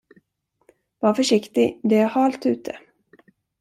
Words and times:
Var 0.99 1.13
försiktig, 1.13 1.79
det 1.83 1.97
är 1.97 2.05
halt 2.07 2.45
ute. 2.45 2.79